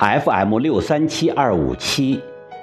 [0.00, 2.20] FM 六三七二五七，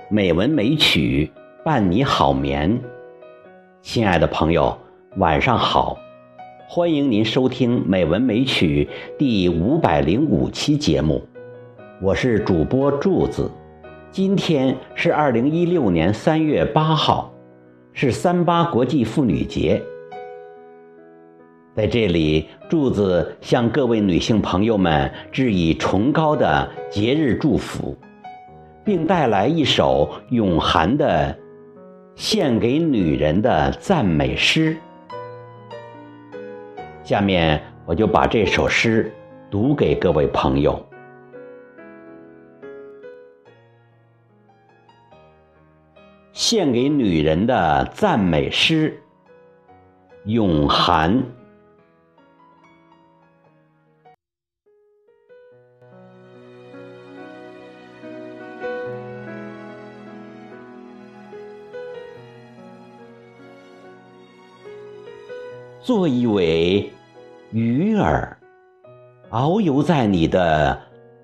[0.08, 1.30] 美文美曲
[1.66, 2.82] 伴你好眠。
[3.82, 4.78] 亲爱的朋友，
[5.18, 5.98] 晚上好，
[6.70, 8.88] 欢迎您收听《美文美曲》
[9.20, 11.22] 第五百零五期节目，
[12.02, 13.52] 我是主播柱子。
[14.12, 17.34] 今天是二零一六年三月八号，
[17.92, 19.84] 是三八国际妇女节。
[21.76, 27.98] 在这里，柱子向各位女性朋友们致以崇高的节日祝福，
[28.86, 31.38] 并带来一首咏涵的
[32.16, 34.78] 献给女人的赞美诗。
[37.04, 39.12] 下面我就把这首诗
[39.52, 40.82] 读给各位朋友。
[46.32, 48.98] 献给女人的赞美诗，
[50.24, 51.22] 永涵。
[65.86, 66.92] 做一尾
[67.52, 68.36] 鱼儿，
[69.30, 70.76] 遨游在你的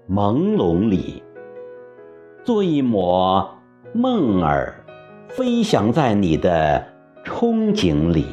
[0.07, 1.23] 朦胧里；
[2.43, 3.49] 做一抹
[3.91, 4.75] 梦儿，
[5.29, 6.85] 飞翔在你的
[7.25, 8.23] 憧憬里；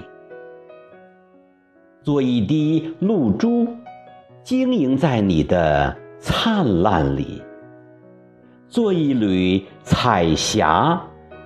[2.03, 3.67] 做一滴露珠，
[4.43, 7.43] 晶莹在你的灿烂里；
[8.69, 11.01] 做一缕彩霞，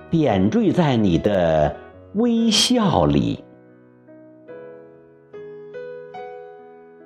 [0.09, 1.73] 点缀在你的
[2.15, 3.41] 微笑里。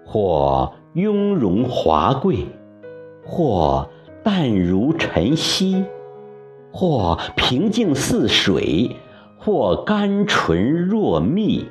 [0.07, 2.47] 或雍容华贵，
[3.25, 3.87] 或
[4.23, 5.83] 淡如晨曦，
[6.71, 8.95] 或平静似水，
[9.37, 11.67] 或甘醇若蜜。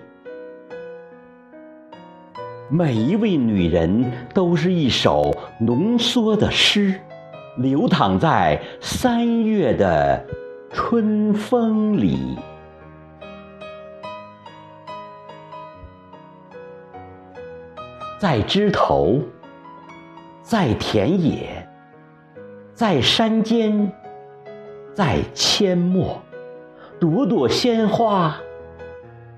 [2.69, 6.94] 每一位女人都是一首浓缩的诗，
[7.56, 10.22] 流淌在三月的
[10.71, 12.37] 春风里。
[18.19, 19.21] 在枝头，
[20.43, 21.69] 在田野，
[22.72, 23.93] 在山间，
[24.94, 26.19] 在阡陌，
[26.99, 28.34] 朵朵鲜花，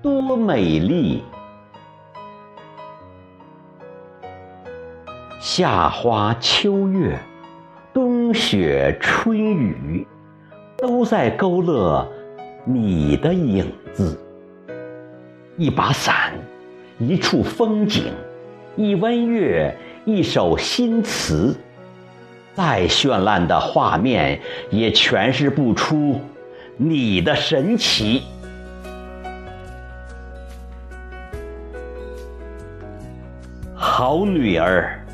[0.01, 1.23] 多美丽！
[5.41, 7.19] 夏花秋月，
[7.93, 10.07] 冬雪春雨，
[10.77, 12.07] 都在勾勒
[12.63, 14.17] 你的影子。
[15.57, 16.31] 一把伞，
[16.97, 18.13] 一处风景。
[18.75, 19.75] 一弯月，
[20.05, 21.55] 一首新词，
[22.53, 26.21] 再绚烂的画面也诠释不出
[26.77, 28.23] 你的神奇。
[33.75, 35.05] 好女儿，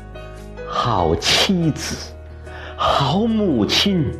[0.68, 2.12] 好妻子，
[2.76, 4.12] 好母亲，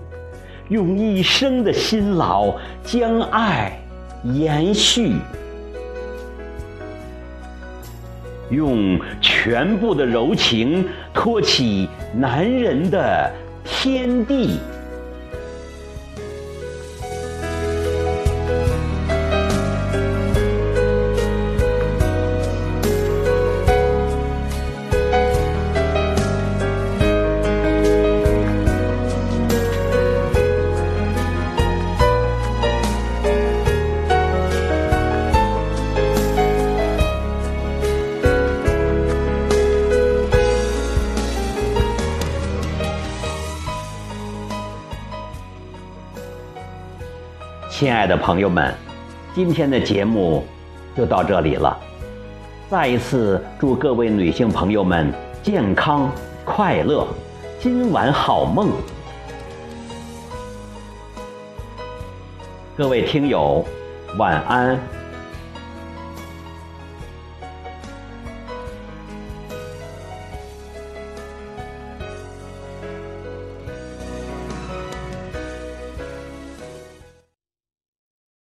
[0.68, 3.78] 用一生的辛劳将爱
[4.24, 5.12] 延续。
[8.50, 13.30] 用全部的柔情托起男人的
[13.64, 14.58] 天地。
[47.78, 48.75] 亲爱的朋友们，
[49.34, 50.42] 今天的节目
[50.97, 51.78] 就到这里了。
[52.70, 55.12] 再一次祝各位女性朋友们
[55.42, 56.10] 健康
[56.42, 57.06] 快乐，
[57.60, 58.71] 今晚好梦。
[62.74, 63.62] 各位听友，
[64.16, 64.80] 晚安。